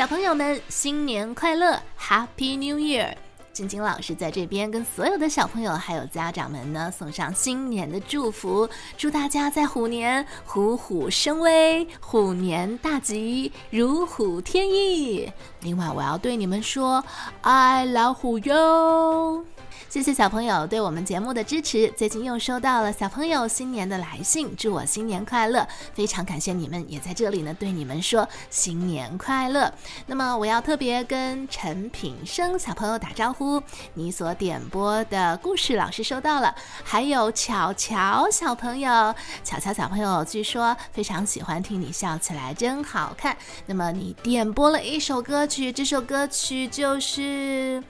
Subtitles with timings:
[0.00, 3.14] 小朋友们，新年快乐，Happy New Year！
[3.52, 8.66] 晶晶老师在这边跟所有的小朋友还有家长们呢，送上新年的祝福，
[8.96, 15.30] 祝大家在虎年虎虎生威，虎年大吉，如虎添翼。
[15.60, 17.04] 另外，我要对你们说，
[17.42, 19.44] 爱老虎哟。
[19.88, 21.92] 谢谢小朋友对我们节目的支持。
[21.96, 29.72] 最近又收到了小朋友新年的来信，祝我新年快乐，非常感谢你们，也在这里呢对你们说新年快乐。
[30.06, 33.60] 那么我要特别跟陈品生小朋友打招呼，
[33.94, 36.54] 你所点播的故事老师收到了，
[36.84, 43.36] 还有巧巧小朋友，巧巧小朋友据说非常喜欢听你笑起来真好看。
[43.66, 47.82] 那么你点播了一首歌曲，这首歌曲就是。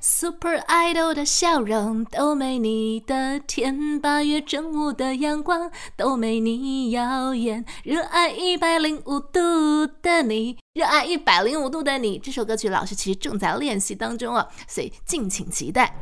[0.00, 12.18] Super Idol 的笑容都没你的甜，八月正午的阳光都没你耀眼，热爱一百零五度的你，热爱一百零五度的你。
[12.18, 15.94] 这首歌曲老师其实正在练习当中啊，所以敬请期待。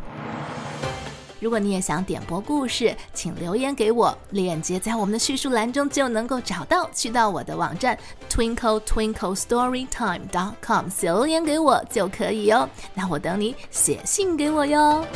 [1.46, 6.90] 如果你也想点播故事，请留言给我，链接在我们的叙述栏中就能够找到。
[6.92, 7.96] 去到我的网站
[8.28, 12.68] twinkle twinkle storytime dot com 写留言给我就可以哦。
[12.94, 15.06] 那我等你写信给我哟。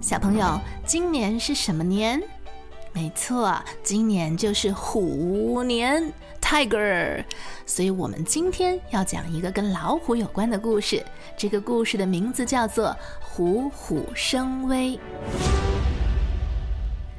[0.00, 2.22] 小朋友，今年是什么年？
[2.94, 6.12] 没错，今年就是虎年。
[6.40, 7.24] Tiger，
[7.64, 11.04] 所以我们今天要讲一个跟老虎有关的故事。
[11.36, 12.88] 这个故事的名字叫做
[13.20, 14.90] 《虎虎生威》。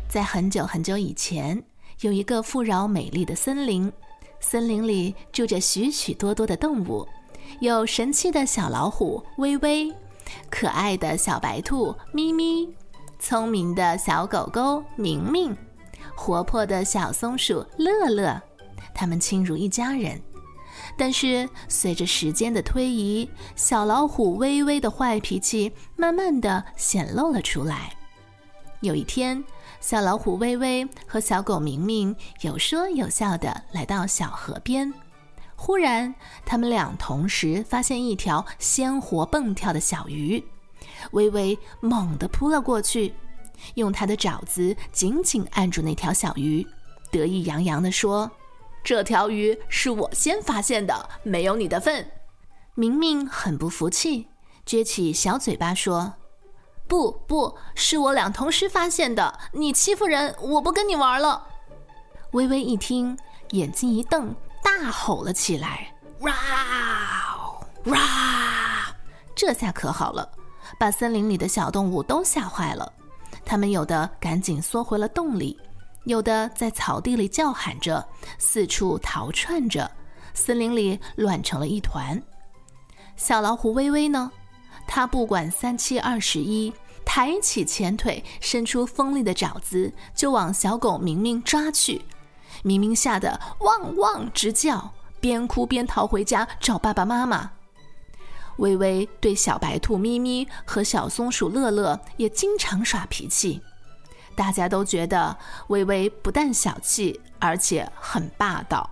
[0.08, 1.62] 在很久很久以前，
[2.02, 3.92] 有一个富饶美丽的森林，
[4.40, 7.06] 森林里住着许许多多的动物，
[7.60, 9.92] 有神气的小老虎微微，
[10.52, 12.70] 可爱的小白兔咪咪，
[13.18, 15.58] 聪明的小狗狗明明，
[16.16, 18.42] 活泼的小松鼠乐乐。
[18.94, 20.22] 他们亲如一家人，
[20.98, 27.96] 但是随着时间的推移，小老虎微微的坏脾气慢慢的显露了出来。
[28.82, 29.44] 有一天，
[29.82, 34.94] 小老虎微微和小狗明明有说有笑的来到小河边，
[35.56, 36.14] 忽然，
[36.46, 40.44] 他们俩同时发现一条鲜活蹦跳的小鱼。
[41.12, 43.14] 微微猛地扑了过去，
[43.76, 46.66] 用它的爪子紧紧按住那条小鱼，
[47.12, 48.30] 得意洋洋地说。
[48.84, 52.12] 这条鱼是我先发现的，没有你的份。
[52.76, 54.28] 明明很不服气，
[54.66, 56.14] 撅起小嘴巴说
[56.88, 59.40] ：“不不，是我俩同时发现的。
[59.54, 61.48] 你欺负人，我不跟你玩了。”
[62.34, 63.18] 微微一听，
[63.52, 66.34] 眼睛一瞪，大吼了起来：“哇
[67.86, 67.98] 哇！”
[69.34, 70.30] 这下可好了，
[70.78, 72.94] 把森林里的小动物都吓坏了。
[73.46, 75.58] 他们有的赶紧缩回了洞里。
[76.06, 78.06] 有的在草地里叫喊着，
[78.38, 79.90] 四处逃窜着，
[80.34, 82.22] 森林里乱成了一团。
[83.16, 84.32] 小老虎微微呢，
[84.86, 86.72] 它不管三七二十一，
[87.04, 92.02] 抬起前腿，伸出锋利的爪子，就往小狗明明抓去。
[92.62, 97.52] 明明吓得汪汪直叫，边哭边逃回家找爸爸妈妈。
[98.58, 103.62] 微微对小白兔咪咪和小松鼠乐乐也经常耍脾气。
[104.36, 108.90] 大家都觉得微微不但小气，而且很霸道。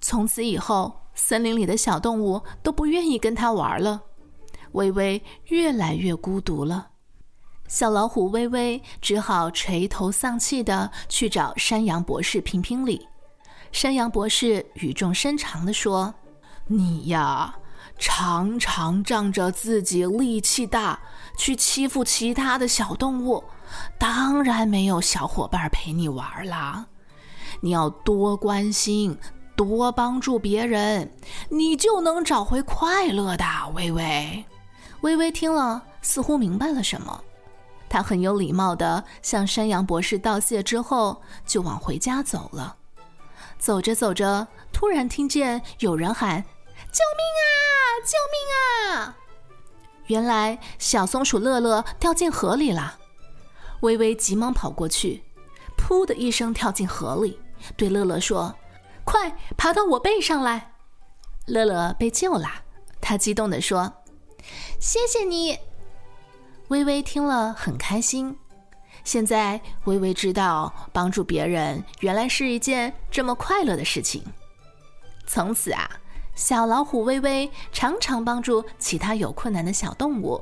[0.00, 4.02] 从此以后，森林里的小动物都不愿意跟他玩了。
[4.72, 6.90] 微微越来越孤独了，
[7.66, 13.08] 小老虎微微只好垂头丧气地去找山羊博士评评理。
[13.72, 16.14] 山羊博士语重深长地说
[16.68, 17.56] ：“你呀，
[17.98, 21.00] 常常仗着自己力气大，
[21.36, 23.44] 去欺负其他的小动物。”
[23.98, 26.86] 当然没有小伙伴陪你玩啦！
[27.60, 29.18] 你要多关心，
[29.54, 31.12] 多帮助别人，
[31.50, 33.44] 你就能找回快乐的。
[33.74, 34.42] 微微，
[35.02, 37.22] 微微听了，似乎明白了什么。
[37.90, 42.74] 他很有礼貌地向山羊博士道谢，之后就往回家走了。
[43.58, 46.42] 走着走着，突然听见有人喊
[46.92, 47.48] ：“救命啊！
[48.04, 49.16] 救命啊！”
[50.06, 52.98] 原来小松鼠乐乐掉进河里了。
[53.80, 55.22] 微微急忙跑过去，
[55.76, 57.38] 噗的一声跳进河里，
[57.76, 58.56] 对乐乐说
[59.04, 60.72] ：“快爬到我背上来！”
[61.46, 62.48] 乐乐被救了，
[63.00, 63.92] 他激动地说
[64.80, 65.58] ：“谢谢你！”
[66.68, 68.36] 微微听了很开心。
[69.04, 74.22] 现在微微知道帮助别人原来是一件这么快乐的事情。
[75.26, 75.88] 从此啊，
[76.38, 80.40] 小老虎微微常常帮助其他有困难的小动物。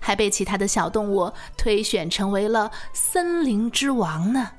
[0.00, 4.52] 还被其他的小动物推选成为了森林之王呢。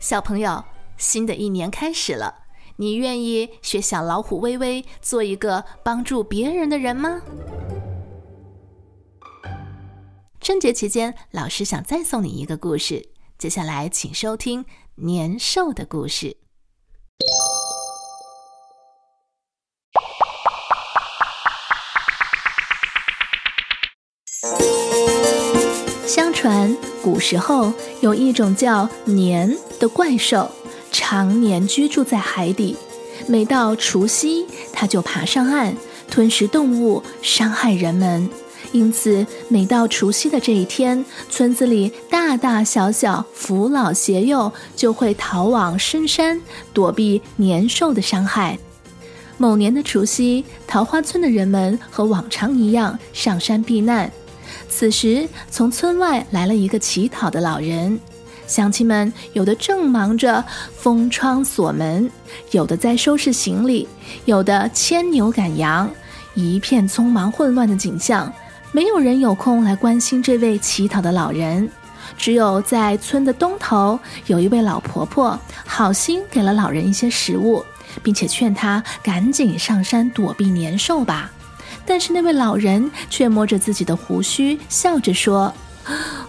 [0.00, 0.64] 小朋友，
[0.96, 2.34] 新的一年开始了，
[2.76, 7.20] 你愿意学小老虎微微，做一个帮助别人的人吗？
[10.40, 13.10] 春节期间，老师想再送你一个故事。
[13.36, 16.41] 接下来，请收听年兽的故事。
[26.14, 27.72] 相传，古时候
[28.02, 30.46] 有一种叫年的怪兽，
[30.90, 32.76] 常年居住在海底。
[33.26, 34.44] 每到除夕，
[34.74, 35.74] 它就爬上岸，
[36.10, 38.28] 吞食动物，伤害人们。
[38.72, 46.38] 因此，每到除夕的这一天，村子里大大小小、扶老携幼就会逃往深山，
[46.74, 48.58] 躲避年兽的伤害。
[49.38, 54.12] 某年的除夕，桃花村的人们和往常一样上山避难。
[54.68, 57.98] 此时，从村外来了一个乞讨的老人，
[58.46, 60.44] 乡亲们有的正忙着
[60.76, 62.10] 封窗锁门，
[62.50, 63.88] 有的在收拾行李，
[64.24, 65.90] 有的牵牛赶羊，
[66.34, 68.32] 一片匆忙混乱的景象。
[68.72, 71.70] 没有人有空来关心这位乞讨的老人，
[72.16, 77.62] 只有在村的东头有一位老婆婆，好心给了老人一些食物，
[78.02, 81.30] 并且劝他赶紧上山躲避年兽吧。
[81.84, 85.52] 但是那位老人却摸着自己的胡须，笑着说：“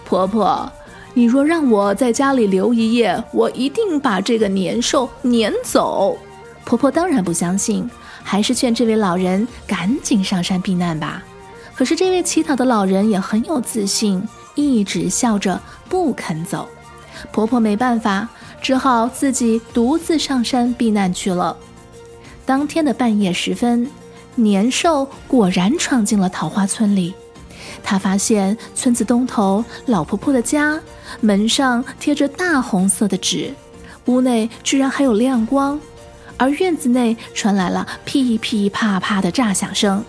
[0.04, 0.70] 婆婆，
[1.14, 6.18] 你若让我在家里留一夜，我一定把这个年兽撵走。”
[6.64, 7.88] 婆婆当然不相信，
[8.22, 11.22] 还是劝这位老人赶紧上山避难吧。
[11.74, 14.22] 可是这位乞讨的老人也很有自信，
[14.54, 16.68] 一直笑着不肯走。
[17.32, 18.28] 婆婆没办法，
[18.60, 21.56] 只好自己独自上山避难去了。
[22.46, 23.88] 当天的半夜时分，
[24.34, 27.14] 年兽果然闯进了桃花村里。
[27.82, 30.80] 他发现村子东头老婆婆的家
[31.20, 33.52] 门上贴着大红色的纸，
[34.06, 35.80] 屋内居然还有亮光，
[36.36, 40.04] 而院子内传来了噼噼啪啪的炸响声。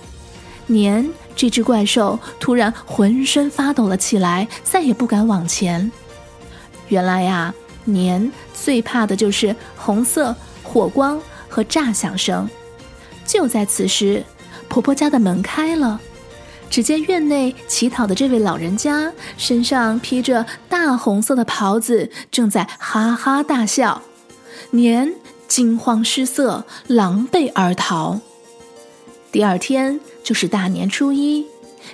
[0.67, 1.09] 年。
[1.37, 5.91] 这只怪兽突然浑身发抖了起来，再也不敢往前。
[6.87, 10.33] 原来呀，年最怕的就是红色、
[10.63, 11.19] 火光
[11.49, 12.49] 和炸响声。
[13.25, 14.23] 就在此时，
[14.69, 15.99] 婆婆家的门开了，
[16.69, 24.01] 只见院内乞讨的这位老人家身上披着大红色的袍子，正在哈哈大笑。
[24.71, 25.13] 年
[25.47, 28.19] 惊慌失色，狼狈而逃。
[29.31, 31.45] 第二天就是大年初一，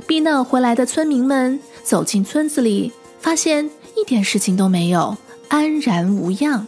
[0.06, 5.18] 避难回来的村民们走进村子里，发现一点事情都没有，
[5.50, 6.68] 安然无恙。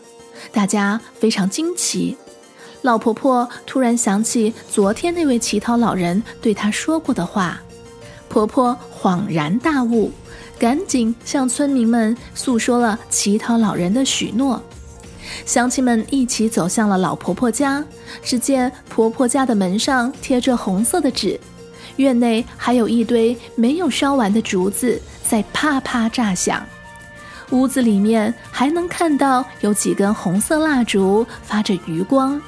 [0.52, 2.18] 大家非常惊奇。
[2.84, 7.60] 老婆婆突然想起昨天那位乞讨老人对她说过的话，
[8.28, 10.12] 婆婆恍然大悟，
[10.60, 14.62] 赶紧向村民们诉说了乞讨老人的许诺。
[15.46, 17.82] 乡亲们一起走向了老婆婆家，
[18.22, 21.40] 只见婆婆家的门上贴着红色的纸，
[21.96, 26.62] 院内还有一堆没有烧完的竹子在啪啪炸响，
[27.52, 32.42] 屋子里面还能看到有几根红色蜡烛发着余光。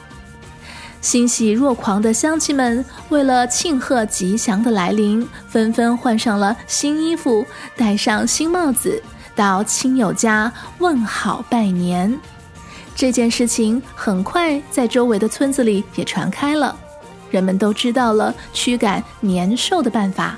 [1.05, 7.45] 欣喜若狂的乡亲们为了庆贺吉祥的来临，纷纷换上了新衣服，
[7.77, 8.99] 戴上新帽子，
[9.35, 12.19] 到亲友家问好拜年。
[12.95, 16.75] 这件事情很快在周围的村子里也传开了，
[17.29, 20.35] 人们都知道了驱赶年兽的办法。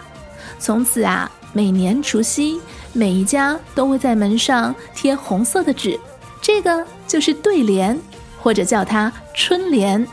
[0.60, 2.60] 从此啊，每年除夕，
[2.92, 5.98] 每一家都会在门上贴红色的纸，
[6.42, 7.98] 这个就是对联，
[8.38, 10.06] 或者叫它春联。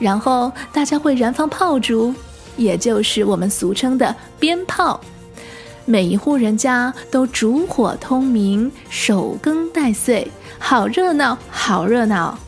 [0.00, 2.12] 然后大家会燃放炮竹，
[2.56, 5.00] 也就是我们俗称的鞭炮。
[5.84, 10.28] 每一户人家都烛火通明，守更待岁。
[10.58, 12.38] 好热闹，好热闹！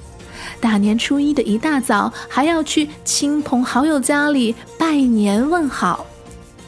[0.61, 6.07] 大年初一的一大早，还要去亲朋好友家里拜年问好。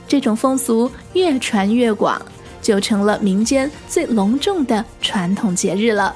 [0.09, 2.21] 这种风俗越传越广，
[2.61, 6.15] 就成了民间最隆重的传统节日了。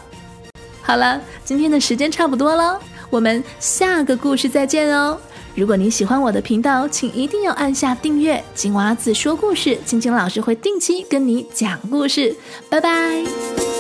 [0.83, 2.81] 好了，今天的时间差不多了，
[3.11, 5.19] 我们下个故事再见哦！
[5.55, 8.43] 如果你喜欢我的频道，请一定要按下订阅。
[8.55, 12.37] 金娃子说故事，晶晶老师会定期跟你讲故事。
[12.69, 13.78] 拜拜。